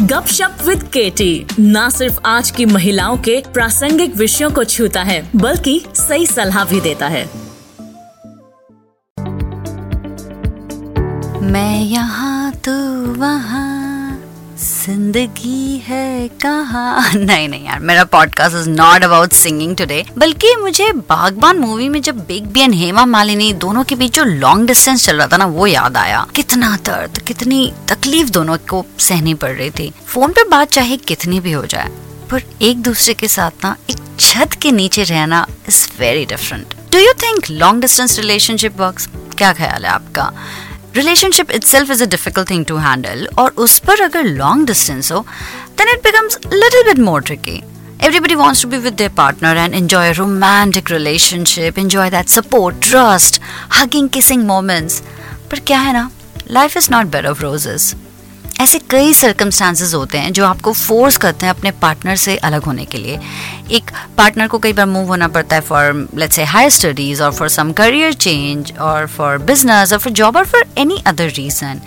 [0.00, 5.80] गपशप with KT न सिर्फ़ आज की महिलाओं के प्रासंगिक विषयों को छूता है, बल्कि
[5.94, 7.24] सही सलाह भी देता है।
[11.42, 12.72] मैं यहाँ तू
[13.14, 13.75] वहाँ
[14.86, 17.12] ज़िंदगी है कहाँ?
[17.14, 22.02] नहीं नहीं यार, मेरा podcast is not about singing today बल्कि मुझे बागबान मूवी में
[22.02, 25.36] जब big B and Hema Malini दोनों के बीच जो लॉन्ग डिस्टेंस चल रहा था
[25.36, 30.32] ना, वो याद आया। कितना दर्द, कितनी तकलीफ़ दोनों को सहनी पड़ रही थी। फ़ोन
[30.32, 31.88] पे बात चाहे कितनी भी हो जाए,
[32.30, 36.98] पर एक दूसरे के साथ ना, एक छत के नीचे रहना is very different do
[36.98, 39.02] you think long distance relationship work
[39.38, 40.32] क्या ख्याल है आपका?
[40.96, 45.24] Relationship itself is a difficult thing to handle और उस पर अगर लॉन्ग डिस्टेंस हो
[45.78, 47.62] then it becomes little bit more tricky
[48.38, 53.38] wants to be with their partner and enjoy a romantic relationship, enjoy that support, trust,
[53.76, 55.00] hugging, kissing moments.
[55.50, 56.10] पर क्या है ना,
[56.58, 58.05] life is not bed of roses.
[58.60, 62.84] ऐसे कई circumstances होते हैं जो आपको फोर्स करते हैं अपने पार्टनर से अलग होने
[62.84, 63.18] के लिए।
[63.70, 67.32] एक पार्टनर को कई बार मूव होना पड़ता है for let's say higher studies और
[67.32, 71.80] फॉर सम करियर चेंज और फॉर बिज़नेस और फॉर जॉब और for any other reason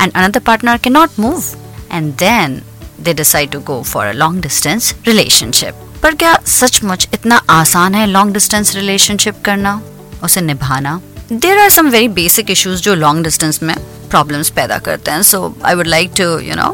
[0.00, 1.44] and another partner can not move
[1.92, 2.62] and then
[3.00, 8.06] they decide to go for a long distance relationship पर क्या सचमुच इतना आसान है
[8.06, 9.82] लॉन्ग डिस्टेंस रिलेशनशिप करना,
[10.22, 11.00] उसे निभाना?
[11.32, 13.74] There are some very basic issues जो लॉन्ग डिस्टेंस में
[14.10, 15.22] प्रॉब्लम्स पैदा करते हैं.
[15.22, 16.70] So I would like to you know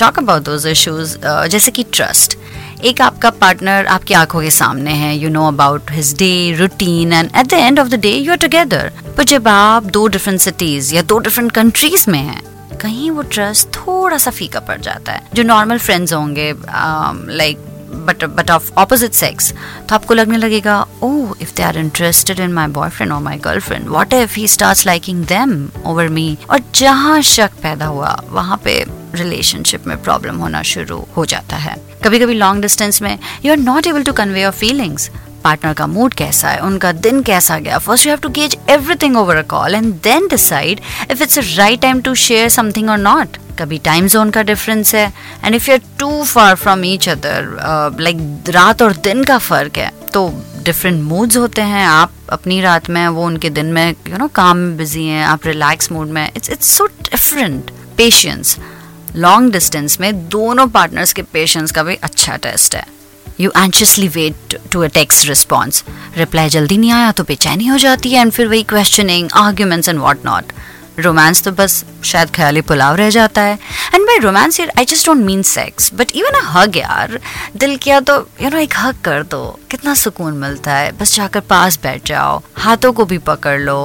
[0.00, 2.36] talk about those issues जैसे कि ट्रस्ट
[2.84, 7.30] एक आपका पार्टनर आपकी आँखों के सामने है you know about his day routine and
[7.36, 10.94] at the end of the day you are together पर जब आप दो डिफरेंट सिटीज़
[10.94, 15.22] या दो डिफरेंट कंट्रीज़ में हैं कहीं वो ट्रस्ट थोड़ा सा फीका पड़ जाता है.
[15.34, 17.69] जो नॉर्मल फ्रेंड्स होंगे like um,
[18.06, 19.52] but but of opposite sex
[19.88, 23.88] तो आपको लगने लगेगा, ओह if they are interested in my boyfriend और my girlfriend
[23.88, 28.84] what if he start liking them over me और जहाँ शक पैदा हुआ, वहाँ पे
[29.14, 33.58] रिलेशनशिप में प्रॉब्लम होना शुरू हो जाता है। कभी कभी लॉन्ग डिस्टेंस में you are
[33.58, 35.10] not able to convey your feelings
[35.40, 39.16] partner का मूड कैसा है, उनका दिन कैसा गया। First you have to gauge everything
[39.16, 40.80] over a call and then decide
[41.10, 45.12] if it's right time to share something और not कभी टाइम जोन का डिफरेंस है
[45.44, 49.78] and if you are too far from each other like रात और दिन का फ़र्क
[49.78, 50.28] है तो
[50.64, 54.56] डिफरेंट मूड्स होते हैं। आप अपनी रात में, वो उनके दिन में यू नो काम
[54.56, 58.56] में बिज़ी हैं, आप रिलैक्स मूड में। It's it's so different patience
[59.16, 62.84] long distance में दोनों पार्टनर्स के पेशेंस का भी अच्छा टेस्ट है।
[63.40, 65.84] You anxiously wait to a text response
[66.16, 69.98] reply जल्दी नहीं आया तो बेचैनी हो जाती है एंड फिर वही questioning arguments and
[69.98, 70.52] what not
[70.98, 73.54] romance तो बस शायद ख्याली पुलाव रह जाता है
[73.94, 77.18] and by romance I just don't mean sex but even a hug यार
[77.56, 81.40] दिल किया तो यू नो एक हग कर दो कितना सुकून मिलता है बस जाकर
[81.50, 83.80] पास बैठ जाओ हाथों को भी पकड़ लो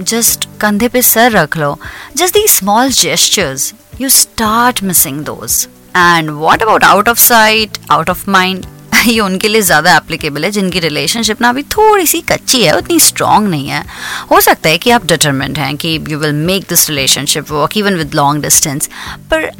[0.00, 1.76] जस्ट कंधे पे सर रख लो
[2.16, 5.66] just the small gestures you start missing those
[5.96, 8.66] and what about out of sight out of mind
[9.06, 12.98] ये उनके लिए ज़्यादा एप्लीकेबल है, जिनकी रिलेशनशिप ना अभी थोड़ी सी कच्ची है, उतनी
[13.00, 13.84] स्ट्रांग नहीं है।
[14.30, 17.96] हो सकता है कि आप डिटर्मेंट हैं कि you will make this relationship work even
[17.96, 18.88] with long distance
[19.30, 19.50] पर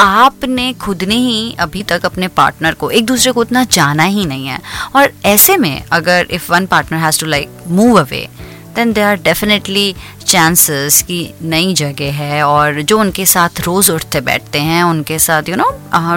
[0.00, 4.24] आपने खुद ने ही अभी तक अपने पार्टनर को एक दूसरे को उतना जाना ही
[4.26, 4.58] नहीं है।
[4.96, 8.28] और ऐसे में अगर if one partner has to like move away
[8.76, 9.94] then they are definitely
[10.26, 15.48] chances कि नई जगह है और जो उनके साथ रोज़ उठते बैठते हैं, उनके साथ
[15.48, 15.70] यू नो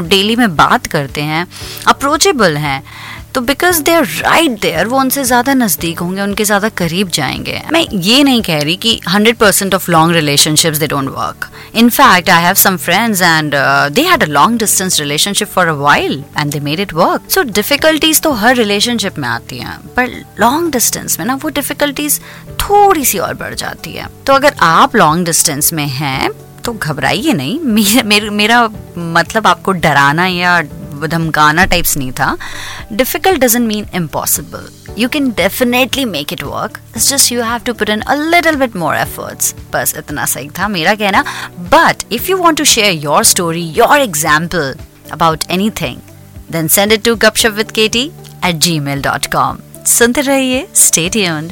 [0.10, 1.46] डेली में बात करते हैं
[1.88, 2.82] अप्रोचेबल हैं।
[3.40, 7.62] तो because they are right there वो उनसे ज़्यादा नज़दीक होंगे, उनके ज़्यादा करीब जाएँगे।
[7.74, 11.90] मैं ये नहीं कह रही कि hundred percent of long relationships they don't work in
[11.90, 13.54] fact I have some friends and
[13.96, 17.44] they had a long distance relationship for a while and they made it work so
[17.52, 22.20] difficulties तो हर relationship में आती हैं पर long distance में ना वो difficulties
[22.62, 26.30] थोड़ी सी और बढ़ जाती है। तो अगर आप लॉन्ग डिस्टेंस में हैं
[26.66, 27.60] तो घबराइए नहीं।
[28.04, 28.62] मेरा मेरा
[28.98, 30.60] मतलब आपको डराना या
[31.08, 32.36] धमकाना टाइप्स नहीं था.
[32.92, 34.68] Difficult doesn't mean impossible
[34.98, 38.56] you can definitely make it work it's just you have to put in a little
[38.56, 41.24] bit more efforts बस इतना सही था मेरा कहना.
[41.74, 44.76] But if you want to share your story your example
[45.12, 45.44] about
[45.82, 45.98] anything
[46.52, 48.06] then send it to Gupshup with KT
[48.46, 51.52] at Gmail dot com सुनते रहिए stay tuned